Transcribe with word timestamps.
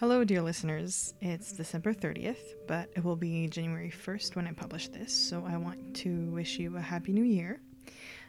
Hello, 0.00 0.24
dear 0.24 0.42
listeners. 0.42 1.14
It's 1.20 1.52
December 1.52 1.94
30th, 1.94 2.56
but 2.66 2.90
it 2.96 3.04
will 3.04 3.14
be 3.14 3.46
January 3.46 3.92
1st 3.92 4.34
when 4.34 4.48
I 4.48 4.52
publish 4.52 4.88
this, 4.88 5.14
so 5.14 5.46
I 5.46 5.56
want 5.56 5.94
to 5.98 6.30
wish 6.32 6.58
you 6.58 6.76
a 6.76 6.80
happy 6.80 7.12
new 7.12 7.22
year. 7.22 7.60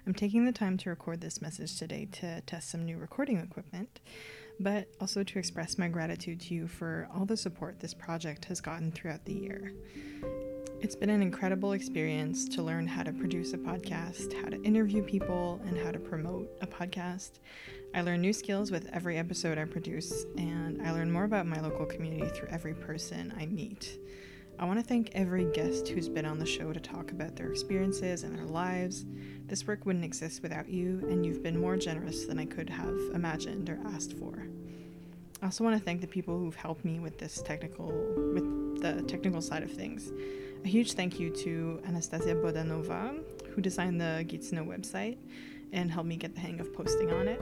I'm 0.06 0.14
taking 0.14 0.46
the 0.46 0.52
time 0.52 0.78
to 0.78 0.92
record 0.92 1.22
this 1.22 1.42
message 1.42 1.80
today 1.80 2.08
to 2.20 2.42
test 2.42 2.70
some 2.70 2.86
new 2.86 3.00
recording 3.00 3.38
equipment, 3.38 4.00
but 4.60 4.90
also 5.02 5.24
to 5.24 5.40
express 5.40 5.80
my 5.80 5.88
gratitude 5.88 6.40
to 6.42 6.54
you 6.54 6.68
for 6.68 7.10
all 7.12 7.26
the 7.26 7.36
support 7.36 7.80
this 7.80 7.96
project 7.96 8.46
has 8.46 8.62
gotten 8.62 8.92
throughout 8.92 9.26
the 9.26 9.34
year. 9.34 9.74
It's 10.86 10.96
been 10.96 11.10
an 11.10 11.24
incredible 11.24 11.72
experience 11.72 12.48
to 12.50 12.62
learn 12.62 12.86
how 12.86 13.02
to 13.02 13.12
produce 13.12 13.54
a 13.54 13.58
podcast, 13.58 14.40
how 14.40 14.50
to 14.50 14.62
interview 14.62 15.02
people, 15.02 15.60
and 15.66 15.76
how 15.80 15.90
to 15.90 15.98
promote 15.98 16.48
a 16.62 16.68
podcast. 16.68 17.40
I 17.96 18.02
learn 18.02 18.22
new 18.22 18.32
skills 18.32 18.70
with 18.70 18.88
every 18.94 19.18
episode 19.18 19.58
I 19.58 19.66
produce, 19.66 20.26
and 20.38 20.80
I 20.84 20.92
learn 20.92 21.12
more 21.12 21.24
about 21.24 21.48
my 21.48 21.60
local 21.60 21.88
community 21.88 22.30
through 22.30 22.50
every 22.50 22.76
person 22.76 23.34
I 23.36 23.48
meet. 23.48 23.98
I 24.60 24.66
want 24.66 24.78
to 24.78 24.86
thank 24.86 25.10
every 25.14 25.46
guest 25.54 25.88
who's 25.88 26.08
been 26.08 26.24
on 26.24 26.38
the 26.38 26.46
show 26.46 26.72
to 26.72 26.80
talk 26.80 27.10
about 27.10 27.36
their 27.36 27.50
experiences 27.50 28.22
and 28.22 28.38
their 28.38 28.46
lives. 28.46 29.08
This 29.48 29.66
work 29.66 29.88
wouldn't 29.88 30.06
exist 30.06 30.44
without 30.44 30.70
you, 30.70 31.00
and 31.10 31.26
you've 31.26 31.42
been 31.42 31.60
more 31.60 31.78
generous 31.78 32.28
than 32.28 32.38
I 32.38 32.46
could 32.46 32.70
have 32.70 32.96
imagined 33.16 33.72
or 33.72 33.80
asked 33.88 34.14
for. 34.14 34.46
I 35.42 35.46
also 35.46 35.64
want 35.64 35.80
to 35.80 35.84
thank 35.84 36.02
the 36.02 36.08
people 36.08 36.38
who've 36.38 36.56
helped 36.56 36.86
me 36.86 37.00
with 37.00 37.18
this 37.18 37.42
technical 37.42 37.88
with 38.36 38.82
the 38.84 39.02
technical 39.08 39.42
side 39.42 39.64
of 39.64 39.72
things. 39.72 40.12
A 40.66 40.68
huge 40.68 40.94
thank 40.94 41.20
you 41.20 41.30
to 41.30 41.80
Anastasia 41.86 42.34
Bodanova, 42.34 43.20
who 43.52 43.62
designed 43.62 44.02
the 44.02 44.26
Gatineau 44.28 44.66
website 44.66 45.20
and 45.72 45.92
helped 45.92 46.10
me 46.10 46.18
get 46.18 46.34
the 46.34 46.42
hang 46.42 46.60
of 46.60 46.74
posting 46.74 47.12
on 47.12 47.28
it, 47.28 47.40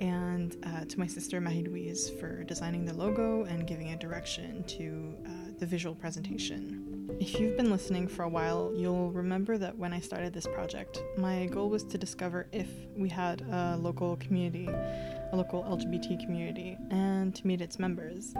and 0.00 0.56
uh, 0.66 0.84
to 0.84 0.98
my 0.98 1.06
sister 1.06 1.40
Marie 1.40 1.62
Louise 1.62 2.10
for 2.18 2.42
designing 2.42 2.84
the 2.84 2.94
logo 2.94 3.44
and 3.44 3.64
giving 3.64 3.92
a 3.92 3.96
direction 3.96 4.64
to 4.64 5.14
uh, 5.24 5.30
the 5.60 5.66
visual 5.66 5.94
presentation. 5.94 7.08
If 7.20 7.38
you've 7.38 7.56
been 7.56 7.70
listening 7.70 8.08
for 8.08 8.24
a 8.24 8.28
while, 8.28 8.72
you'll 8.74 9.12
remember 9.12 9.56
that 9.56 9.78
when 9.78 9.92
I 9.92 10.00
started 10.00 10.32
this 10.32 10.48
project, 10.48 11.00
my 11.16 11.46
goal 11.46 11.70
was 11.70 11.84
to 11.84 11.96
discover 11.96 12.48
if 12.50 12.68
we 12.96 13.08
had 13.08 13.42
a 13.42 13.76
local 13.76 14.16
community, 14.16 14.66
a 14.66 15.36
local 15.36 15.62
LGBT 15.62 16.18
community, 16.24 16.76
and 16.90 17.32
to 17.36 17.46
meet 17.46 17.60
its 17.60 17.78
members. 17.78 18.34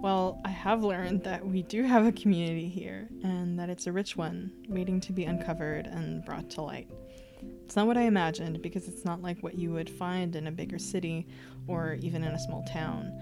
Well, 0.00 0.40
I 0.44 0.50
have 0.50 0.84
learned 0.84 1.24
that 1.24 1.44
we 1.44 1.62
do 1.62 1.82
have 1.82 2.06
a 2.06 2.12
community 2.12 2.68
here, 2.68 3.08
that 3.58 3.70
it's 3.70 3.86
a 3.86 3.92
rich 3.92 4.16
one, 4.16 4.52
waiting 4.68 5.00
to 5.00 5.12
be 5.12 5.24
uncovered 5.24 5.86
and 5.86 6.24
brought 6.24 6.50
to 6.50 6.62
light. 6.62 6.88
It's 7.64 7.76
not 7.76 7.86
what 7.86 7.96
I 7.96 8.02
imagined, 8.02 8.62
because 8.62 8.88
it's 8.88 9.04
not 9.04 9.22
like 9.22 9.42
what 9.42 9.58
you 9.58 9.72
would 9.72 9.90
find 9.90 10.34
in 10.34 10.46
a 10.46 10.52
bigger 10.52 10.78
city 10.78 11.26
or 11.66 11.98
even 12.00 12.24
in 12.24 12.32
a 12.32 12.38
small 12.38 12.64
town. 12.64 13.12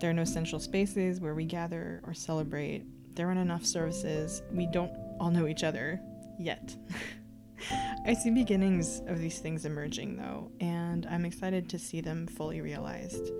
There 0.00 0.10
are 0.10 0.14
no 0.14 0.24
central 0.24 0.60
spaces 0.60 1.20
where 1.20 1.34
we 1.34 1.44
gather 1.44 2.02
or 2.04 2.14
celebrate. 2.14 2.84
There 3.14 3.26
aren't 3.28 3.40
enough 3.40 3.64
services. 3.64 4.42
We 4.52 4.66
don't 4.66 4.92
all 5.18 5.30
know 5.30 5.46
each 5.46 5.64
other 5.64 6.00
yet. 6.38 6.76
I 8.06 8.14
see 8.14 8.30
beginnings 8.30 9.00
of 9.06 9.18
these 9.18 9.38
things 9.38 9.64
emerging, 9.64 10.16
though, 10.16 10.50
and 10.60 11.06
I'm 11.06 11.24
excited 11.24 11.70
to 11.70 11.78
see 11.78 12.00
them 12.00 12.26
fully 12.26 12.60
realized. 12.60 13.30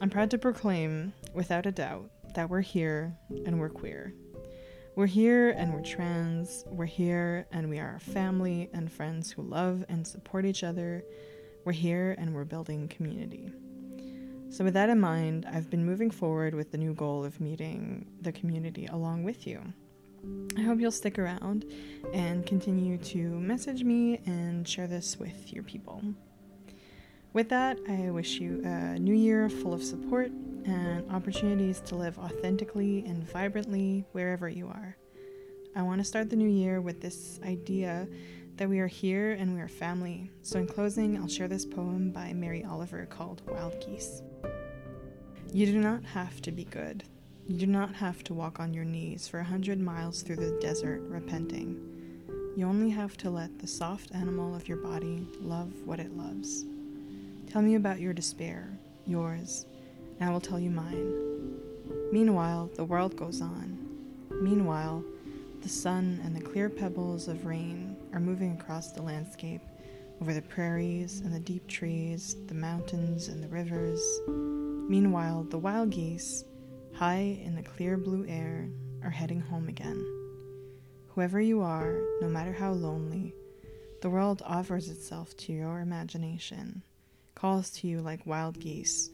I'm 0.00 0.10
proud 0.10 0.30
to 0.32 0.38
proclaim, 0.38 1.12
without 1.32 1.66
a 1.66 1.72
doubt, 1.72 2.10
that 2.34 2.50
we're 2.50 2.60
here 2.60 3.16
and 3.46 3.60
we're 3.60 3.68
queer. 3.68 4.12
We're 4.96 5.06
here 5.06 5.50
and 5.50 5.74
we're 5.74 5.82
trans. 5.82 6.64
We're 6.68 6.84
here 6.84 7.48
and 7.50 7.68
we 7.68 7.80
are 7.80 7.96
a 7.96 8.00
family 8.00 8.70
and 8.72 8.92
friends 8.92 9.28
who 9.32 9.42
love 9.42 9.84
and 9.88 10.06
support 10.06 10.46
each 10.46 10.62
other. 10.62 11.02
We're 11.64 11.72
here 11.72 12.14
and 12.16 12.32
we're 12.32 12.44
building 12.44 12.86
community. 12.86 13.50
So, 14.50 14.62
with 14.62 14.74
that 14.74 14.90
in 14.90 15.00
mind, 15.00 15.46
I've 15.50 15.68
been 15.68 15.84
moving 15.84 16.12
forward 16.12 16.54
with 16.54 16.70
the 16.70 16.78
new 16.78 16.94
goal 16.94 17.24
of 17.24 17.40
meeting 17.40 18.06
the 18.20 18.30
community 18.30 18.86
along 18.86 19.24
with 19.24 19.48
you. 19.48 19.60
I 20.56 20.60
hope 20.60 20.78
you'll 20.78 20.92
stick 20.92 21.18
around 21.18 21.64
and 22.12 22.46
continue 22.46 22.96
to 22.98 23.18
message 23.18 23.82
me 23.82 24.20
and 24.26 24.66
share 24.66 24.86
this 24.86 25.18
with 25.18 25.52
your 25.52 25.64
people. 25.64 26.04
With 27.34 27.48
that, 27.48 27.80
I 27.88 28.10
wish 28.10 28.38
you 28.38 28.62
a 28.64 28.96
new 28.96 29.12
year 29.12 29.48
full 29.48 29.74
of 29.74 29.82
support 29.82 30.30
and 30.66 31.10
opportunities 31.10 31.80
to 31.80 31.96
live 31.96 32.16
authentically 32.16 33.04
and 33.08 33.28
vibrantly 33.28 34.04
wherever 34.12 34.48
you 34.48 34.68
are. 34.68 34.96
I 35.74 35.82
want 35.82 35.98
to 35.98 36.04
start 36.04 36.30
the 36.30 36.36
new 36.36 36.48
year 36.48 36.80
with 36.80 37.00
this 37.00 37.40
idea 37.44 38.06
that 38.54 38.68
we 38.68 38.78
are 38.78 38.86
here 38.86 39.32
and 39.32 39.52
we 39.52 39.60
are 39.60 39.66
family. 39.66 40.30
So, 40.42 40.60
in 40.60 40.68
closing, 40.68 41.18
I'll 41.18 41.26
share 41.26 41.48
this 41.48 41.66
poem 41.66 42.12
by 42.12 42.32
Mary 42.34 42.64
Oliver 42.64 43.04
called 43.06 43.42
Wild 43.48 43.84
Geese. 43.84 44.22
You 45.52 45.66
do 45.66 45.80
not 45.80 46.04
have 46.04 46.40
to 46.42 46.52
be 46.52 46.66
good. 46.66 47.02
You 47.48 47.58
do 47.58 47.66
not 47.66 47.96
have 47.96 48.22
to 48.24 48.34
walk 48.34 48.60
on 48.60 48.72
your 48.72 48.84
knees 48.84 49.26
for 49.26 49.40
a 49.40 49.44
hundred 49.44 49.80
miles 49.80 50.22
through 50.22 50.36
the 50.36 50.56
desert 50.60 51.00
repenting. 51.00 51.80
You 52.56 52.66
only 52.66 52.90
have 52.90 53.16
to 53.16 53.30
let 53.30 53.58
the 53.58 53.66
soft 53.66 54.14
animal 54.14 54.54
of 54.54 54.68
your 54.68 54.78
body 54.78 55.26
love 55.40 55.72
what 55.84 55.98
it 55.98 56.16
loves. 56.16 56.64
Tell 57.50 57.62
me 57.62 57.76
about 57.76 58.00
your 58.00 58.12
despair, 58.12 58.68
yours, 59.06 59.66
and 60.18 60.28
I 60.28 60.32
will 60.32 60.40
tell 60.40 60.58
you 60.58 60.70
mine. 60.70 61.60
Meanwhile, 62.10 62.70
the 62.74 62.84
world 62.84 63.16
goes 63.16 63.40
on. 63.40 63.78
Meanwhile, 64.30 65.04
the 65.62 65.68
sun 65.68 66.20
and 66.24 66.34
the 66.34 66.40
clear 66.40 66.68
pebbles 66.68 67.28
of 67.28 67.46
rain 67.46 67.96
are 68.12 68.20
moving 68.20 68.52
across 68.52 68.92
the 68.92 69.02
landscape, 69.02 69.62
over 70.20 70.34
the 70.34 70.42
prairies 70.42 71.20
and 71.20 71.34
the 71.34 71.40
deep 71.40 71.66
trees, 71.68 72.36
the 72.46 72.54
mountains 72.54 73.28
and 73.28 73.42
the 73.42 73.48
rivers. 73.48 74.02
Meanwhile, 74.28 75.44
the 75.44 75.58
wild 75.58 75.90
geese, 75.90 76.44
high 76.94 77.38
in 77.44 77.54
the 77.54 77.62
clear 77.62 77.96
blue 77.96 78.26
air, 78.28 78.68
are 79.02 79.10
heading 79.10 79.40
home 79.40 79.68
again. 79.68 80.04
Whoever 81.08 81.40
you 81.40 81.62
are, 81.62 82.00
no 82.20 82.28
matter 82.28 82.52
how 82.52 82.72
lonely, 82.72 83.34
the 84.02 84.10
world 84.10 84.42
offers 84.44 84.88
itself 84.88 85.36
to 85.38 85.52
your 85.52 85.80
imagination 85.80 86.82
calls 87.34 87.70
to 87.70 87.86
you 87.86 88.00
like 88.00 88.26
wild 88.26 88.58
geese, 88.60 89.10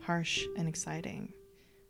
harsh 0.00 0.46
and 0.56 0.68
exciting, 0.68 1.32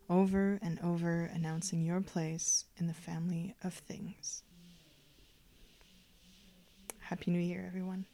over 0.09 0.59
and 0.61 0.79
over 0.83 1.29
announcing 1.33 1.83
your 1.83 2.01
place 2.01 2.65
in 2.77 2.87
the 2.87 2.93
family 2.93 3.55
of 3.63 3.73
things. 3.73 4.43
Happy 6.99 7.31
New 7.31 7.39
Year, 7.39 7.63
everyone. 7.67 8.05